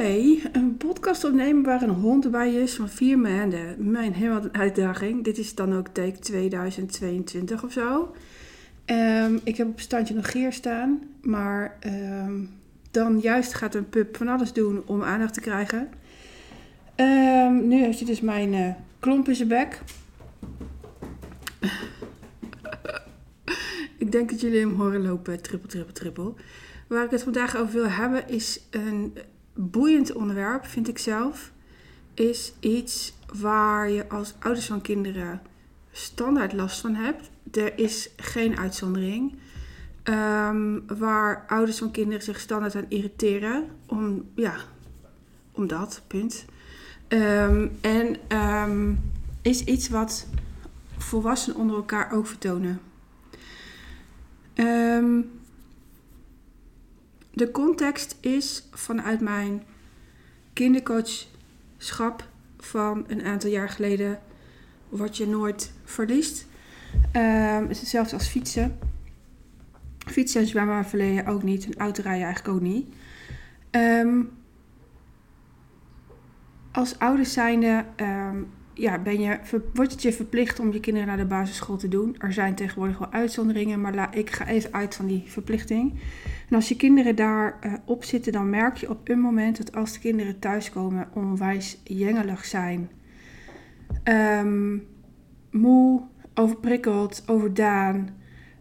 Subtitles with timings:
[0.00, 3.90] Een podcast opnemen waar een hond erbij is van vier maanden.
[3.90, 5.24] Mijn een uitdaging.
[5.24, 8.14] Dit is dan ook take 2022 of zo.
[8.84, 11.02] Ehm, ik heb op standje nog geer staan.
[11.22, 12.32] Maar ehm,
[12.90, 15.88] dan juist gaat een pup van alles doen om aandacht te krijgen.
[16.94, 19.80] Ehm, nu heeft hij dus mijn eh, klomp in zijn bek.
[24.04, 25.42] ik denk dat jullie hem horen lopen.
[25.42, 26.36] Trippel, trippel, trippel.
[26.86, 29.14] Waar ik het vandaag over wil hebben is een
[29.54, 31.52] boeiend onderwerp, vind ik zelf.
[32.14, 35.42] Is iets waar je als ouders van kinderen
[35.92, 37.30] standaard last van hebt.
[37.52, 39.34] Er is geen uitzondering.
[40.02, 43.64] Ehm, waar ouders van kinderen zich standaard aan irriteren.
[43.86, 44.56] Om, ja,
[45.52, 46.44] om dat, punt.
[47.08, 49.00] Ehm, en um,
[49.42, 50.26] is iets wat
[50.98, 52.80] volwassenen onder elkaar ook vertonen.
[57.30, 59.62] De context is vanuit mijn
[60.52, 64.20] kindercoachschap van een aantal jaar geleden,
[64.88, 66.46] wat je nooit verliest.
[67.16, 68.78] Um, het is hetzelfde als fietsen.
[70.06, 71.64] Fietsen bij mijn verleden ook niet.
[71.64, 72.94] En autorijden eigenlijk ook niet.
[73.70, 74.30] Um,
[76.72, 79.38] als ouders zijnde um, ja, ben je,
[79.74, 82.14] wordt het je verplicht om je kinderen naar de basisschool te doen.
[82.18, 86.00] Er zijn tegenwoordig wel uitzonderingen, maar ik ga even uit van die verplichting.
[86.48, 89.74] En als je kinderen daarop uh, op zitten, dan merk je op een moment dat
[89.74, 92.90] als de kinderen thuiskomen onwijs jengelig zijn.
[94.04, 94.86] Um,
[95.50, 96.02] moe,
[96.34, 98.08] overprikkeld, overdaan.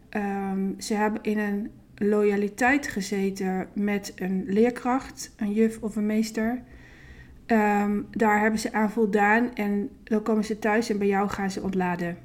[0.10, 6.64] Um, ze hebben in een loyaliteit gezeten met een leerkracht, een juf of een meester.
[7.52, 11.52] Um, daar hebben ze aan voldaan en dan komen ze thuis en bij jou gaan
[11.52, 12.18] ze ontladen.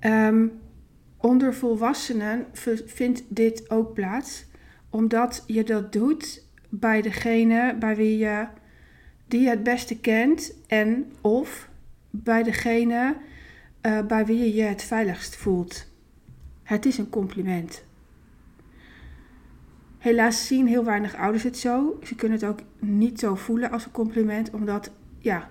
[0.00, 0.52] Um,
[1.16, 2.46] onder volwassenen
[2.86, 4.46] vindt dit ook plaats,
[4.90, 8.46] omdat je dat doet bij degene bij wie je
[9.28, 11.68] die je het beste kent en of
[12.10, 13.16] bij degene
[13.82, 15.86] uh, bij wie je je het veiligst voelt.
[16.62, 17.84] Het is een compliment.
[20.04, 21.98] Helaas zien heel weinig ouders het zo.
[22.02, 25.50] Ze kunnen het ook niet zo voelen als een compliment, omdat, ja,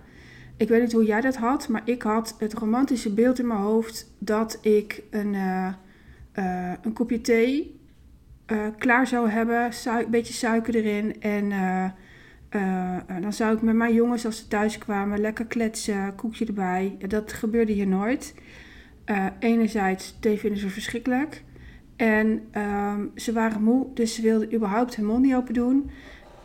[0.58, 3.60] ik weet niet hoe jij dat had, maar ik had het romantische beeld in mijn
[3.60, 5.74] hoofd dat ik een, uh,
[6.36, 7.80] uh, een kopje thee
[8.48, 11.50] uh, klaar zou hebben, een beetje suiker erin en
[13.22, 16.98] dan zou ik met mijn jongens als ze thuis kwamen lekker kletsen, koekje erbij.
[17.08, 18.34] Dat gebeurde hier nooit.
[19.40, 21.44] enerzijds, thee vinden ze verschrikkelijk.
[21.96, 25.90] En um, ze waren moe, dus ze wilden überhaupt hun mond niet open doen.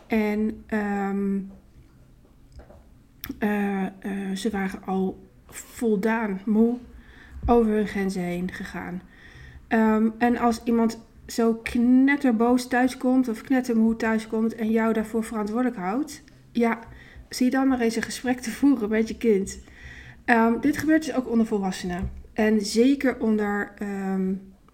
[0.07, 1.51] En um,
[3.39, 6.77] uh, uh, ze waren al voldaan moe
[7.45, 9.01] over hun grenzen heen gegaan.
[9.67, 16.23] Um, en als iemand zo knetterboos thuiskomt of knettermoe thuiskomt en jou daarvoor verantwoordelijk houdt,
[16.51, 16.79] ja,
[17.29, 19.59] zie dan maar eens een gesprek te voeren met je kind.
[20.61, 22.11] Dit gebeurt dus ook onder volwassenen.
[22.33, 23.73] En zeker onder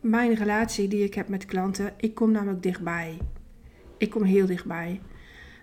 [0.10, 3.18] mijn relatie die ik heb met klanten, ik kom namelijk dichtbij.
[3.98, 5.02] Ik kom heel dichtbij.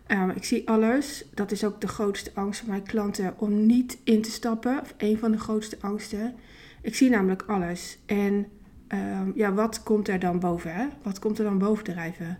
[0.08, 1.24] Um, ik zie alles.
[1.34, 4.80] Dat is ook de grootste angst van mijn klanten om niet in te stappen.
[4.80, 6.34] Of een van de grootste angsten.
[6.80, 7.98] Ik zie namelijk alles.
[8.06, 8.46] En
[8.88, 10.74] um, ja, wat komt er dan boven?
[10.74, 10.86] Hè?
[11.02, 12.38] Wat komt er dan boven drijven?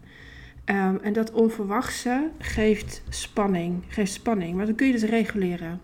[0.65, 3.85] Um, en dat onverwachte geeft spanning.
[3.89, 4.57] Geeft spanning.
[4.57, 5.81] Maar dan kun je dus reguleren.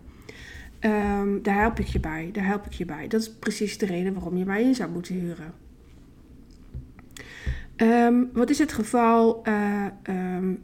[1.43, 2.31] daar help ik je bij.
[2.33, 3.09] Daar help ik je bij.
[3.09, 5.68] Dat is precies de reden waarom je mij in zou moeten huren.
[7.83, 9.49] Um, wat is het geval?
[9.49, 10.62] Uh, um,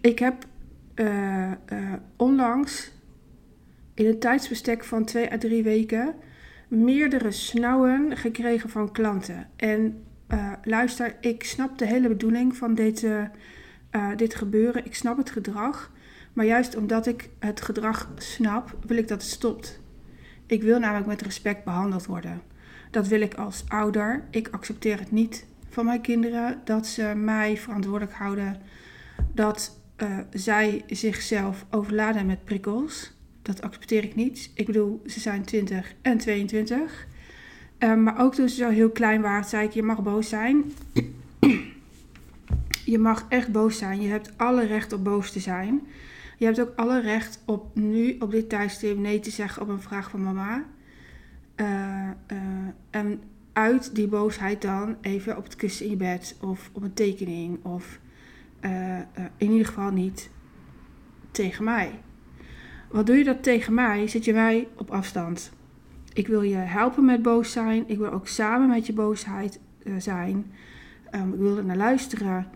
[0.00, 0.46] ik heb
[0.94, 2.92] uh, uh, onlangs
[3.94, 6.14] in een tijdsbestek van twee à drie weken
[6.68, 9.48] meerdere snauwen gekregen van klanten.
[9.56, 10.04] En
[10.62, 13.06] luister, ik snap de hele bedoeling van dit,
[14.16, 14.84] dit gebeuren.
[14.84, 15.92] Ik snap het gedrag.
[16.32, 19.80] Maar juist omdat ik het gedrag snap, wil ik dat het stopt.
[20.46, 22.42] Ik wil namelijk met respect behandeld worden.
[22.90, 24.24] Dat wil ik als ouder.
[24.30, 28.56] Ik accepteer het niet van mijn kinderen dat ze mij verantwoordelijk houden
[29.32, 33.12] dat uh, zij zichzelf overladen met prikkels.
[33.42, 34.50] Dat accepteer ik niet.
[34.54, 37.06] Ik bedoel, ze zijn 20 en 22.
[37.78, 40.72] Uh, maar ook toen ze zo heel klein waren, zei ik: Je mag boos zijn.
[42.84, 44.00] je mag echt boos zijn.
[44.00, 45.86] Je hebt alle recht op boos te zijn.
[46.38, 49.80] Je hebt ook alle recht op nu, op dit tijdstip, nee te zeggen op een
[49.80, 50.64] vraag van mama.
[51.56, 52.08] Uh,
[52.90, 53.22] en
[53.60, 57.64] uit die boosheid dan even op het kussen in je bed of op een tekening
[57.64, 57.98] of
[58.60, 59.02] uh, uh,
[59.36, 60.30] in ieder geval niet
[61.30, 62.00] tegen mij.
[62.90, 64.08] Wat doe je dat tegen mij?
[64.08, 65.52] Zet je mij op afstand.
[66.12, 67.84] Ik wil je helpen met boos zijn.
[67.88, 70.52] Ik wil ook samen met je boosheid uh, zijn.
[71.14, 72.46] Um, ik wil er naar luisteren.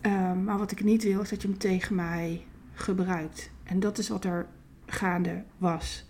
[0.00, 3.50] Ehm, maar wat ik niet wil is dat je hem tegen mij gebruikt.
[3.64, 4.46] En dat is wat er
[4.86, 6.06] gaande was.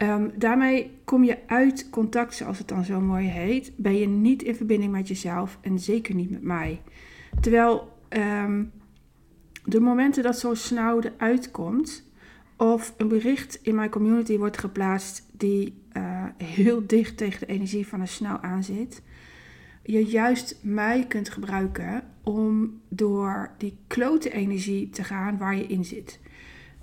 [0.00, 3.72] Ehm, daarmee kom je uit contact, zoals het dan zo mooi heet.
[3.76, 6.80] Ben je niet in verbinding met jezelf en zeker niet met mij.
[7.40, 8.64] Terwijl ehm,
[9.64, 12.10] de momenten dat zo'n snauw eruit komt,
[12.56, 17.86] of een bericht in mijn community wordt geplaatst die uh, heel dicht tegen de energie
[17.86, 19.02] van een snauw aanzit,
[19.82, 25.84] je juist mij kunt gebruiken om door die klote energie te gaan waar je in
[25.84, 26.20] zit.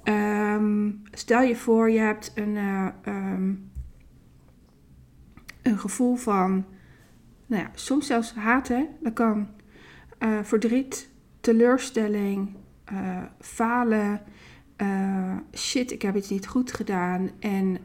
[0.07, 3.69] Ehm, stel je voor, je hebt een, uh, um,
[5.61, 6.65] een gevoel van,
[7.45, 8.85] nou ja, soms zelfs haat, hè?
[9.01, 9.47] Dat kan
[10.19, 11.09] uh, verdriet,
[11.39, 12.55] teleurstelling,
[12.93, 14.21] uh, falen,
[15.53, 17.77] shit, ik heb iets niet goed gedaan en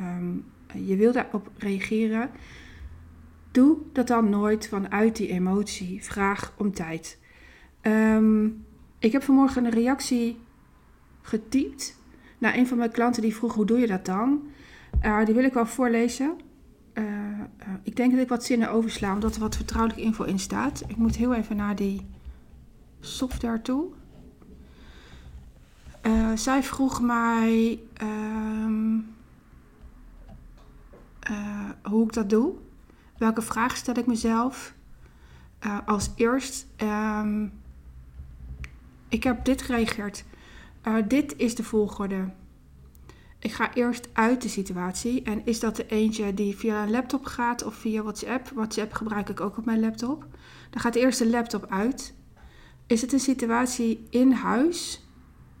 [0.00, 2.30] um, je wil daarop reageren.
[3.50, 6.04] Doe dat dan nooit vanuit die emotie.
[6.04, 7.18] Vraag om tijd.
[8.98, 10.43] ik heb vanmorgen een reactie
[11.24, 11.96] getypt
[12.38, 14.42] naar een van mijn klanten die vroeg hoe doe je dat dan?
[15.02, 16.36] Uh, die wil ik wel voorlezen.
[16.94, 17.44] Uh, uh,
[17.82, 20.82] ik denk dat ik wat zinnen oversla omdat er wat vertrouwelijke info in staat.
[20.86, 22.06] Ik moet heel even naar die
[23.00, 23.84] software toe.
[26.34, 28.98] zij vroeg mij ehm,
[31.82, 32.52] hoe ik dat doe.
[33.18, 34.74] Welke vragen stel ik mezelf?
[35.86, 37.52] als eerst, um,
[39.08, 40.24] ik heb dit gereageerd.
[40.88, 42.30] Uh, dit is de volgorde.
[43.38, 45.22] Ik ga eerst uit de situatie.
[45.22, 48.50] En is dat de eentje die via een laptop gaat of via WhatsApp?
[48.54, 50.26] WhatsApp gebruik ik ook op mijn laptop.
[50.70, 52.14] Dan gaat eerst de laptop uit.
[52.86, 55.06] Is het een situatie in huis?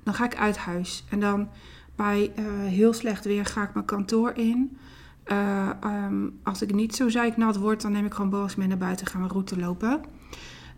[0.02, 1.04] Dan ga ik uit huis.
[1.10, 1.48] En dan
[1.96, 4.78] bij uh, heel slecht weer ga ik mijn kantoor in.
[5.26, 8.78] Uh, um, als ik niet zo zeiknat word, dan neem ik gewoon boos mee naar
[8.78, 10.00] buiten en ga mijn route lopen.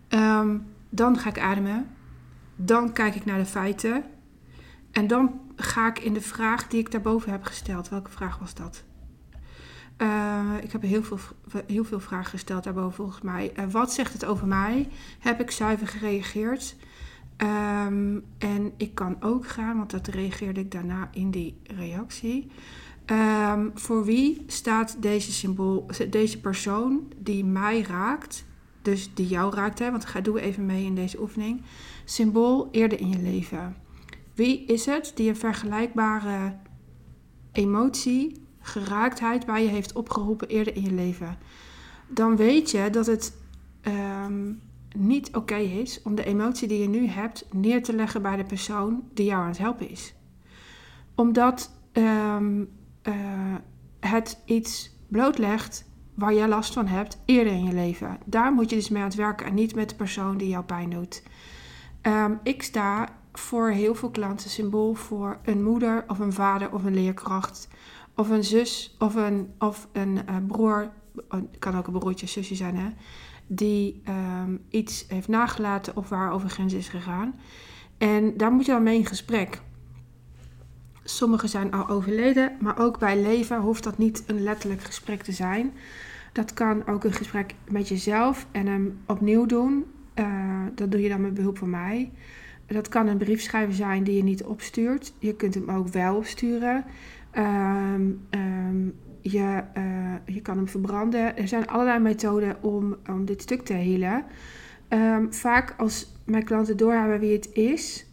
[0.09, 1.87] Um, dan ga ik ademen.
[2.55, 4.03] Dan kijk ik naar de feiten.
[4.97, 7.89] En dan ga ik in de vraag die ik daarboven heb gesteld.
[7.89, 8.83] Welke vraag was dat?
[9.97, 11.19] Uh, ik heb heel veel,
[11.67, 13.53] heel veel vragen gesteld daarboven volgens mij.
[13.71, 14.89] Wat zegt het over mij?
[15.19, 16.75] Heb ik zuiver gereageerd?
[17.37, 22.51] Um, en ik kan ook gaan, want dat reageerde ik daarna in die reactie.
[23.05, 28.45] Um, voor wie staat deze symbool, deze persoon die mij raakt,
[28.81, 31.61] dus die jou raakt, hè, want ga, doe even mee in deze oefening.
[32.05, 33.85] Symbool eerder in je leven.
[34.37, 36.55] Wie is het die een vergelijkbare
[37.51, 41.37] emotie, geraaktheid bij je heeft opgeroepen eerder in je leven?
[42.07, 43.37] Dan weet je dat het
[43.81, 44.61] um,
[44.97, 48.43] niet oké is om de emotie die je nu hebt neer te leggen bij de
[48.43, 50.13] persoon die jou aan het helpen is.
[51.15, 52.69] Omdat um,
[53.03, 53.13] uh,
[53.99, 58.17] het iets blootlegt waar jij last van hebt eerder in je leven.
[58.25, 60.63] Daar moet je dus mee aan het werken en niet met de persoon die jou
[60.63, 61.23] pijn doet.
[62.01, 66.83] Um, ik sta voor heel veel klanten symbool voor een moeder of een vader of
[66.83, 67.67] een leerkracht
[68.15, 70.91] of een zus of een, of een uh, broer,
[71.29, 72.89] het kan ook een broertje, zusje zijn, hè,
[73.47, 74.01] die
[74.43, 77.39] um, iets heeft nagelaten of waar over grens is gegaan.
[77.97, 79.61] En daar moet je dan mee in gesprek.
[81.03, 85.31] Sommigen zijn al overleden, maar ook bij leven hoeft dat niet een letterlijk gesprek te
[85.31, 85.73] zijn.
[86.33, 89.85] Dat kan ook een gesprek met jezelf en hem opnieuw doen.
[90.15, 92.11] Uh, dat doe je dan met behulp van mij.
[92.67, 95.13] Dat kan een briefschrijver zijn die je niet opstuurt.
[95.19, 96.85] Je kunt hem ook wel opsturen.
[97.37, 101.37] Um, um, je, uh, je kan hem verbranden.
[101.37, 104.25] Er zijn allerlei methoden om, om dit stuk te helen.
[104.89, 108.05] Um, vaak als mijn klanten doorhebben wie het is.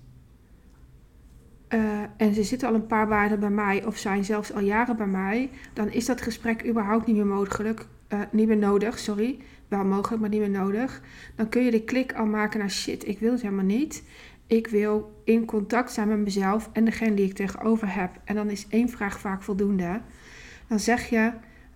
[1.69, 1.81] Uh,
[2.17, 5.07] en ze zitten al een paar maanden bij mij of zijn zelfs al jaren bij
[5.07, 9.85] mij, dan is dat gesprek überhaupt niet meer mogelijk, uh, niet meer nodig, sorry, wel
[9.85, 11.03] mogelijk, maar niet meer nodig.
[11.35, 14.05] Dan kun je de klik al maken naar shit, ik wil het helemaal niet.
[14.47, 18.11] Ik wil in contact zijn met mezelf en degene die ik tegenover heb.
[18.25, 20.01] En dan is één vraag vaak voldoende.
[20.69, 21.33] Dan zeg je: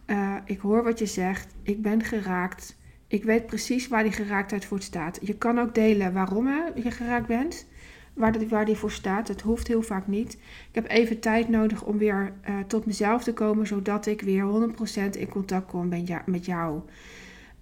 [0.07, 2.77] uh, Ik hoor wat je zegt, ik ben geraakt.
[3.07, 5.19] Ik weet precies waar die geraaktheid voor staat.
[5.23, 7.67] Je kan ook delen waarom je geraakt bent,
[8.15, 9.29] waar, die, voor staat.
[9.29, 10.33] Het hoeft heel vaak niet.
[10.69, 14.45] Ik heb even tijd nodig om weer uh, tot mezelf te komen, zodat ik weer
[15.07, 15.89] 100% in contact kom
[16.27, 16.81] met jou.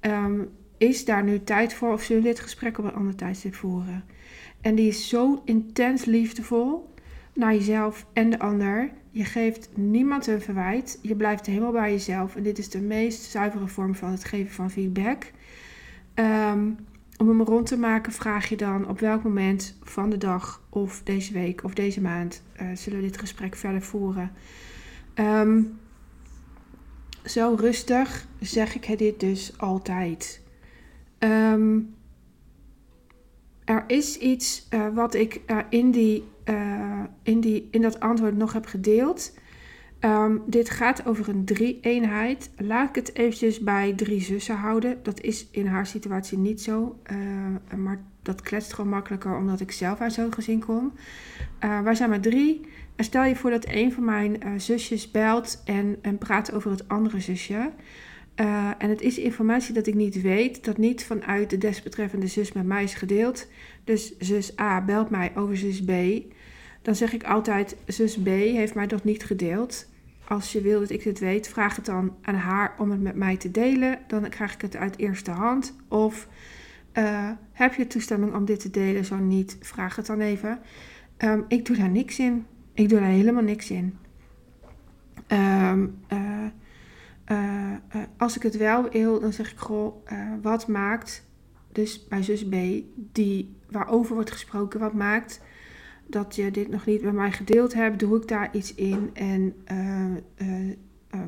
[0.00, 0.48] Um,
[0.78, 4.04] is daar nu tijd voor of zullen we dit gesprek op een ander tijdstip voeren?
[4.66, 6.94] En die is zo intens liefdevol
[7.34, 8.90] naar jezelf en de ander.
[9.10, 10.98] Je geeft niemand een verwijt.
[11.02, 12.36] Je blijft helemaal bij jezelf.
[12.36, 15.32] En dit is de meest zuivere vorm van het geven van feedback.
[16.14, 16.76] Um,
[17.16, 21.02] om hem rond te maken, vraag je dan op welk moment van de dag of
[21.02, 24.32] deze week of deze maand uh, zullen we dit gesprek verder voeren.
[25.14, 25.78] Um,
[27.24, 30.40] zo rustig zeg ik dit dus altijd.
[31.18, 31.94] Um,
[33.66, 38.36] er is iets uh, wat ik uh, in, die, uh, in, die, in dat antwoord
[38.36, 39.34] nog heb gedeeld.
[40.00, 42.50] Um, dit gaat over een drie-eenheid.
[42.56, 44.98] Laat ik het eventjes bij drie zussen houden.
[45.02, 46.98] Dat is in haar situatie niet zo.
[47.76, 50.92] maar dat kletst gewoon makkelijker omdat ik zelf uit zo'n gezin kom.
[51.58, 52.60] wij zijn maar drie.
[52.96, 57.20] Stel je voor dat een van mijn zusjes belt en, en praat over het andere
[57.20, 57.70] zusje.
[58.40, 62.52] Uh, en het is informatie dat ik niet weet, dat niet vanuit de desbetreffende zus
[62.52, 63.46] met mij is gedeeld.
[63.84, 65.90] Dus zus A belt mij over zus B.
[66.82, 69.86] Dan zeg ik altijd, zus B heeft mij dat niet gedeeld.
[70.28, 73.14] Als je wil dat ik dit weet, vraag het dan aan haar om het met
[73.14, 73.98] mij te delen.
[74.06, 75.76] Dan krijg ik het uit eerste hand.
[75.88, 76.28] Of
[76.94, 79.04] uh, heb je toestemming om dit te delen?
[79.04, 80.58] Zo niet, vraag het dan even.
[81.18, 82.46] Um, ik doe daar niks in.
[82.74, 83.96] Ik doe daar helemaal niks in.
[85.28, 85.98] Um,
[87.32, 91.24] uh, uh, als ik het wel wil, dan zeg ik goh, uh, wat maakt,
[91.72, 92.54] dus bij zus B,
[92.94, 95.40] die, waarover wordt gesproken, wat maakt
[96.06, 99.54] dat je dit nog niet met mij gedeeld hebt, doe ik daar iets in en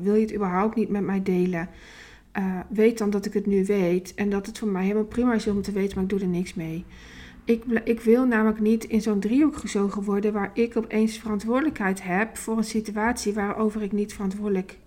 [0.01, 1.69] wil je het überhaupt niet met mij delen?
[2.69, 5.47] weet dan dat ik het nu weet en dat het voor mij helemaal prima is
[5.47, 6.85] om te weten, maar ik doe er niks mee.
[7.45, 12.37] Ik, ik wil namelijk niet in zo'n driehoek gezogen worden waar ik opeens verantwoordelijkheid heb
[12.37, 14.77] voor een situatie waarover ik niet verantwoordelijk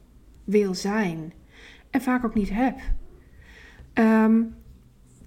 [0.45, 1.33] wil zijn.
[1.91, 2.79] En vaak ook niet heb.
[3.95, 4.55] Um,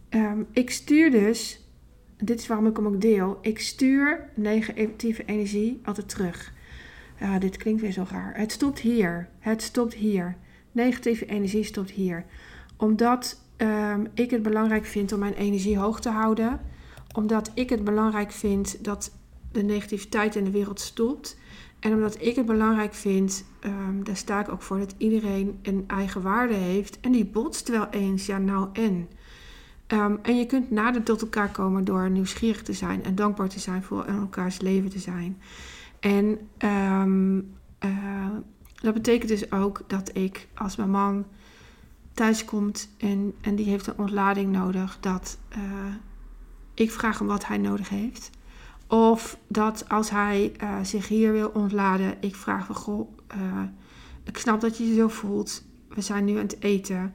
[0.10, 1.70] um, ik stuur dus,
[2.18, 6.54] dit is waarom ik hem ook deel, ik stuur negatieve energie altijd terug.
[7.20, 8.34] Ja, dit klinkt weer zo raar.
[8.38, 9.30] Het stopt hier.
[9.40, 10.38] Het stopt hier.
[10.72, 12.26] Negatieve energie stopt hier.
[12.78, 16.60] Omdat um, ik het belangrijk vind om mijn energie hoog te houden.
[17.16, 19.12] Omdat ik het belangrijk vind dat
[19.52, 21.38] de negativiteit in de wereld stopt.
[21.86, 25.84] En omdat ik het belangrijk vind, um, daar sta ik ook voor dat iedereen een
[25.88, 27.00] eigen waarde heeft.
[27.00, 29.08] En die botst wel eens, ja nou en.
[29.88, 33.60] Um, en je kunt nader tot elkaar komen door nieuwsgierig te zijn en dankbaar te
[33.60, 35.42] zijn voor elkaars leven te zijn.
[36.00, 36.40] En
[37.02, 37.38] um,
[37.86, 38.30] uh,
[38.82, 41.26] dat betekent dus ook dat ik als mijn man
[42.14, 45.64] thuis komt en, en die heeft een ontlading nodig, dat uh,
[46.74, 48.30] ik vraag hem wat hij nodig heeft.
[48.88, 53.62] Of dat als hij uh, zich hier wil ontladen, ik vraag van goh, uh,
[54.24, 55.64] ik snap dat je je zo voelt.
[55.90, 57.14] We zijn nu aan het eten.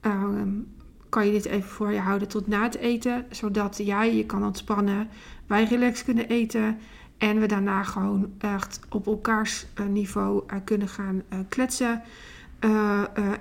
[0.00, 0.72] Um,
[1.08, 4.44] kan je dit even voor je houden tot na het eten, zodat jij je kan
[4.44, 5.08] ontspannen,
[5.46, 6.78] wij relax kunnen eten
[7.18, 12.02] en we daarna gewoon echt op elkaars uh, niveau kunnen gaan kletsen.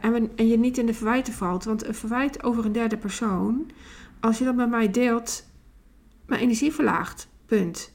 [0.02, 1.64] en, en je niet in de verwijten valt.
[1.64, 3.72] Want een verwijt over een derde persoon,
[4.20, 5.46] als je dat met mij deelt,
[6.26, 7.32] mijn energie verlaagt.
[7.54, 7.94] Punt.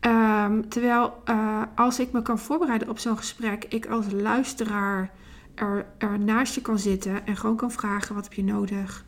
[0.00, 5.12] Um, terwijl uh, als ik me kan voorbereiden op zo'n gesprek, ik als luisteraar
[5.54, 5.86] er,
[6.18, 9.04] naast je kan zitten en gewoon kan vragen: wat heb je nodig?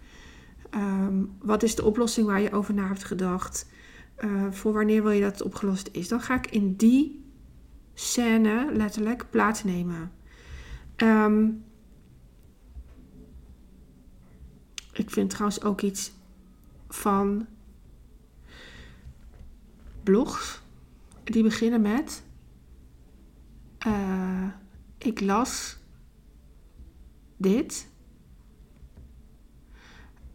[0.74, 3.68] Um, wat is de oplossing waar je over na hebt gedacht?
[4.24, 6.08] Uh, voor wanneer wil je dat het opgelost is?
[6.08, 7.24] Dan ga ik in die
[7.94, 10.12] scène letterlijk plaatsnemen.
[10.96, 11.64] Um,
[14.92, 16.12] ik vind trouwens ook iets
[16.88, 17.46] van
[20.06, 20.62] blogs.
[21.24, 22.22] Die beginnen met:
[23.86, 24.48] uh,
[24.98, 25.78] Ik las
[27.36, 27.88] dit.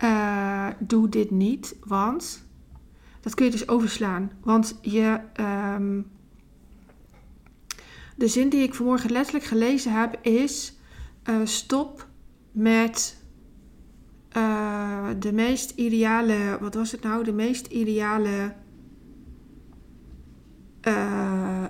[0.04, 2.46] Uh, doe dit niet, want.
[3.20, 4.32] Dat kun je dus overslaan.
[4.42, 5.20] Want je.
[5.40, 6.12] Um,
[8.16, 10.78] de zin die ik vanmorgen letterlijk gelezen heb is:
[11.30, 12.08] uh, stop
[12.52, 13.20] met
[15.20, 16.58] de meest ideale.
[16.60, 17.24] Wat was het nou?
[17.24, 18.56] De meest ideale
[20.88, 21.64] uh,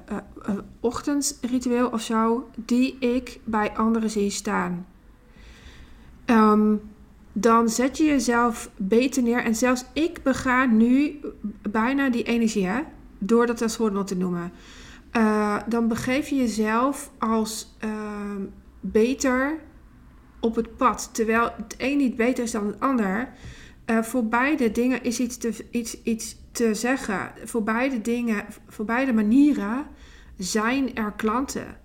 [0.49, 4.85] uh, ochtendritueel of zo, die ik bij anderen zie staan.
[6.25, 6.81] Um,
[7.33, 9.43] dan zet je jezelf beter neer.
[9.43, 11.19] En zelfs ik bega nu
[11.69, 12.81] bijna die energie, hè,
[13.17, 14.51] door dat als woord te noemen.
[15.67, 18.41] Dan begeef je jezelf als ehm,
[18.79, 19.59] beter
[20.39, 21.09] op het pad.
[21.13, 23.33] Terwijl het een niet beter is dan het ander.
[24.01, 27.31] Voor beide dingen is iets te, iets, iets te zeggen.
[27.43, 29.85] Voor beide dingen, voor beide manieren
[30.37, 31.79] zijn er klanten.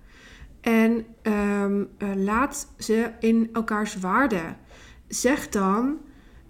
[0.60, 4.40] En um, uh, laat ze in elkaars waarde.
[5.08, 5.98] Zeg dan,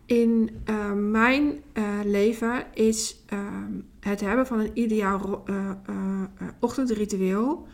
[0.06, 1.62] in uh, mijn
[2.04, 5.44] leven is ehm, het hebben van een ideaal
[6.60, 7.66] ochtendritueel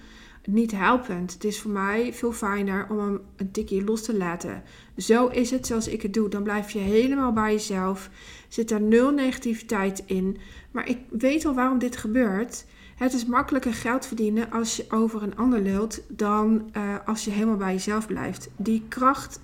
[0.45, 1.33] niet helpend.
[1.33, 4.63] Het is voor mij veel fijner om hem een tikje los te laten.
[4.97, 6.29] Zo is het zoals ik het doe.
[6.29, 8.11] Dan blijf je helemaal bij jezelf.
[8.53, 10.37] Zit er nul negativiteit in.
[10.71, 12.65] Maar ik weet al waarom dit gebeurt.
[12.97, 17.31] Het is makkelijker geld verdienen als je over een ander lult dan uh, als je
[17.31, 18.49] helemaal bij jezelf blijft.
[18.57, 19.41] Die kracht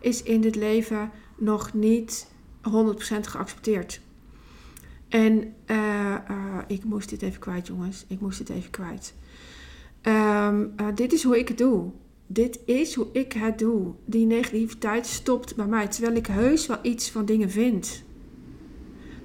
[0.00, 2.30] is in dit leven nog niet
[2.68, 2.70] 100%
[3.20, 4.00] geaccepteerd.
[5.08, 8.04] En uh, uh, ik moest dit even kwijt, jongens.
[8.08, 9.14] Ik moest dit even kwijt.
[10.02, 10.58] Uh,
[10.94, 11.90] dit is hoe ik het doe.
[12.26, 13.94] Dit is hoe ik het doe.
[14.04, 18.04] Die negativiteit stopt bij mij, terwijl ik heus wel iets van dingen vind.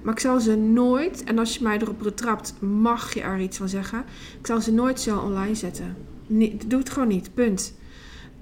[0.08, 3.56] Maar ik zal ze nooit, en als je mij erop betrapt, mag je er iets
[3.56, 4.04] van zeggen.
[4.38, 5.96] Ik zal ze nooit zo online zetten.
[6.26, 7.74] Nee, doe het gewoon niet, punt.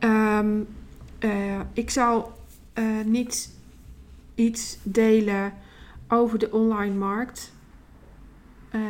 [0.00, 0.66] Um,
[1.20, 2.32] uh, ik zal
[2.74, 3.50] uh, niet
[4.34, 5.52] iets delen
[6.08, 7.52] over de online markt.
[8.70, 8.80] Uh,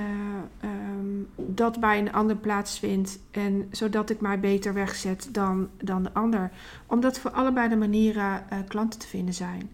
[0.64, 3.18] um, dat bij een ander plaatsvindt.
[3.30, 6.50] En zodat ik mij beter wegzet dan, dan de ander.
[6.86, 9.70] Omdat voor allebei de manieren klanten te vinden zijn.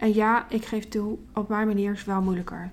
[0.00, 2.70] En ja, ik geef toe, op mijn manier is het wel moeilijker.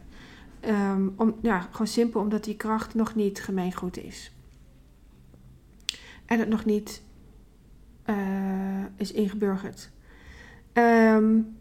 [0.65, 4.31] Um, om, ja, gewoon simpel omdat die kracht nog niet gemeengoed is.
[6.25, 7.01] En het nog niet
[8.05, 9.89] uh, is ingeburgerd.
[10.73, 11.57] Um,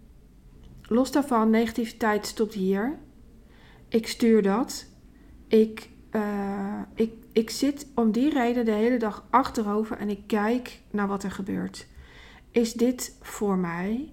[0.82, 2.99] los daarvan, negativiteit stopt hier.
[3.88, 4.87] Ik stuur dat.
[5.46, 10.80] Ik, uh, ik, ik zit om die reden de hele dag achterover en ik kijk
[10.90, 11.87] naar wat er gebeurt.
[12.50, 14.11] Is dit voor mij?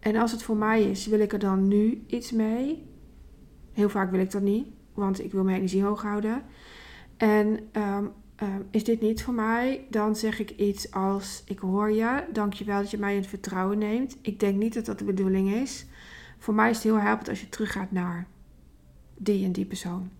[0.00, 2.88] En als het voor mij is, wil ik er dan nu iets mee?
[3.72, 6.42] Heel vaak wil ik dat niet, want ik wil mijn energie hoog houden.
[7.16, 9.86] En um, um, is dit niet voor mij?
[9.90, 13.78] Dan zeg ik iets als: Ik hoor je, dankjewel dat je mij in het vertrouwen
[13.78, 14.16] neemt.
[14.20, 15.86] Ik denk niet dat dat de bedoeling is.
[16.38, 18.26] Voor mij is het heel helpend als je teruggaat naar
[19.16, 20.10] die en die persoon.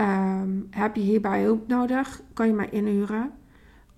[0.00, 2.22] Um, heb je hierbij hulp nodig?
[2.32, 3.32] Kan je mij inhuren?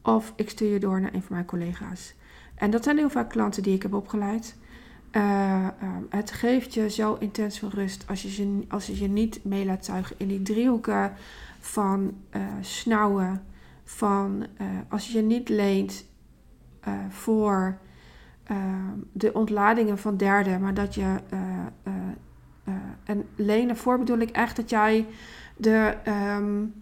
[0.03, 2.15] Of ik stuur je door naar een van mijn collega's.
[2.55, 4.57] En dat zijn heel vaak klanten die ik heb opgeleid.
[5.13, 9.09] Uh, um, het geeft je zo intens veel rust als je, je, als je je
[9.09, 11.13] niet mee laat zuigen in die driehoeken
[11.61, 13.43] van uh, snauwen.
[13.85, 16.07] Van uh, als je je niet leent
[17.09, 17.79] voor
[19.13, 21.17] de ontladingen van derden, maar dat je.
[23.05, 25.07] en lenen voor bedoel ik echt dat jij
[25.57, 25.95] de
[26.37, 26.75] um,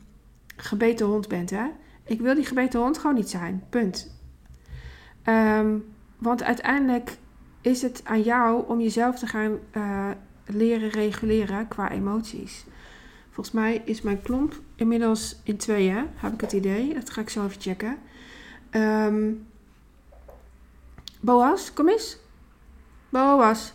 [0.57, 1.51] gebeten hond bent.
[1.51, 1.67] Hè?
[2.05, 3.63] Ik wil die gebeten hond gewoon niet zijn.
[3.69, 4.21] Punt.
[6.19, 7.19] Want uiteindelijk
[7.67, 10.11] is het aan jou om jezelf te gaan uh,
[10.47, 12.65] leren reguleren qua emoties.
[13.31, 16.95] Volgens mij is mijn klomp inmiddels in tweeën, heb ik het idee.
[16.95, 17.99] Dat ga ik zo even checken.
[18.71, 19.47] Um,
[21.21, 22.17] Boas, kom eens.
[23.09, 23.73] Boas.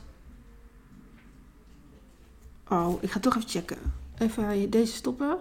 [2.67, 3.77] Oh, ik ga toch even checken.
[4.17, 5.39] Even deze stoppen.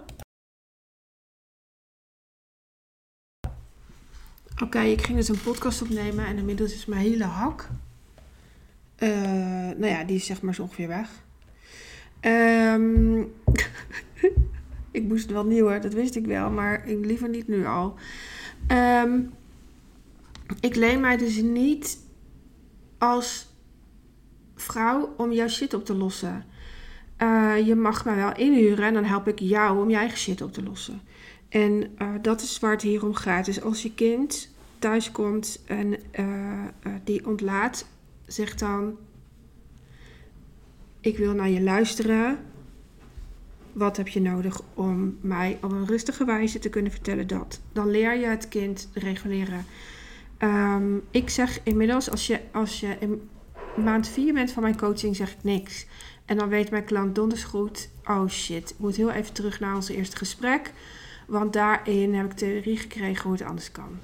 [4.63, 7.69] Oké, ik ging dus een podcast opnemen en inmiddels is mijn hele hak
[9.77, 11.09] nou ja, die is zeg maar zo ongeveer weg.
[12.21, 13.21] Um,
[14.91, 17.95] ik moest het wel nieuwer, dat wist ik wel, maar ik liever niet nu al.
[19.03, 19.33] Um,
[20.59, 21.99] ik leen mij dus niet
[22.97, 23.47] als
[24.55, 26.45] vrouw om jouw shit op te lossen.
[27.17, 30.41] Uh, je mag mij wel inhuren en dan help ik jou om je eigen shit
[30.41, 31.01] op te lossen.
[31.49, 33.45] En uh, dat is waar het hier om gaat.
[33.45, 35.99] Dus als je kind thuis komt en
[37.03, 37.85] die ontlaat
[38.31, 38.97] zeg dan:
[40.99, 42.39] Ik wil naar je luisteren.
[43.73, 47.61] Wat heb je nodig om mij op een rustige wijze te kunnen vertellen dat?
[47.71, 49.65] Dan leer je het kind reguleren.
[50.39, 53.29] Um, ik zeg inmiddels, als je, als je in
[53.77, 55.85] maand 4 bent van mijn coaching, zeg ik niks.
[56.25, 59.75] En dan weet mijn klant donders goed: oh shit, ik moet heel even terug naar
[59.75, 60.71] ons eerste gesprek.
[61.27, 63.99] Want daarin heb ik theorie gekregen hoe het anders kan.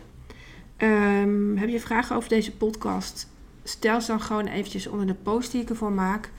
[0.77, 3.27] Um, heb je vragen over deze podcast?
[3.69, 6.29] Stel ze dan gewoon eventjes onder de post die ik ervoor maak.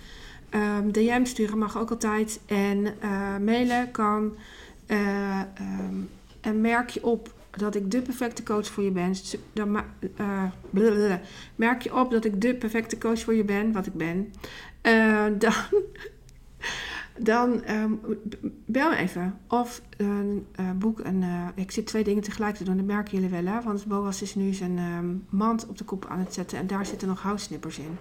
[0.55, 2.41] Um, DM sturen mag ook altijd.
[2.47, 4.37] En uh, mailen kan.
[4.87, 6.09] Uh, um,
[6.41, 9.15] en merk je op dat ik de perfecte coach voor je ben.
[9.53, 9.83] Dan
[10.19, 11.15] uh,
[11.55, 14.33] merk je op dat ik de perfecte coach voor je ben, wat ik ben.
[15.39, 15.53] dan
[17.19, 18.01] dan um,
[18.67, 19.39] bel even.
[19.49, 21.23] Of een uh, boek een.
[21.23, 23.55] Uh, ik zit twee dingen tegelijk te doen, dat merken jullie wel.
[23.55, 23.61] Hè?
[23.61, 26.87] Want Boas is nu zijn um, mand op de kop aan het zetten en daar
[26.87, 27.97] zitten nog houtsnippers in.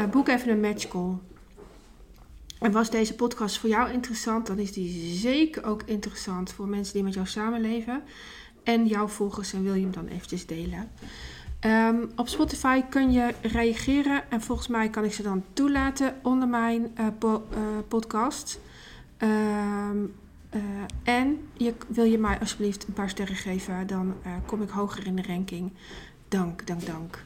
[0.00, 1.16] Uh, boek even een match call.
[2.58, 6.94] En was deze podcast voor jou interessant, dan is die zeker ook interessant voor mensen
[6.94, 8.02] die met jou samenleven.
[8.62, 10.90] En jouw volgers en wil je hem dan eventjes delen.
[11.66, 16.48] Um, op Spotify kun je reageren en volgens mij kan ik ze dan toelaten onder
[16.48, 18.60] mijn po uh, podcast.
[19.18, 20.14] Um,
[20.54, 20.60] uh,
[21.02, 24.14] en je, wil je mij alsjeblieft een paar sterren geven, dan
[24.46, 25.72] kom ik hoger in de ranking.
[26.28, 27.24] Dank, dank, dank.